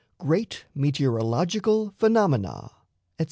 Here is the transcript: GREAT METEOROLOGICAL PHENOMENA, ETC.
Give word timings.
GREAT 0.17 0.65
METEOROLOGICAL 0.73 1.93
PHENOMENA, 1.99 2.63
ETC. 2.63 3.17